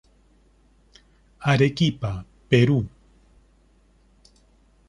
Arequipa, 1.41 2.25
Perú. 2.49 2.79